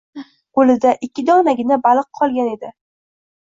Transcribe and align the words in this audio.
Qo`lida 0.59 0.93
ikki 1.09 1.25
donagina 1.29 1.79
baliq 1.85 2.11
qolgan 2.23 2.53
edi 2.57 2.75